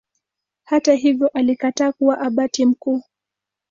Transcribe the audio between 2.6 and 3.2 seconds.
mkuu.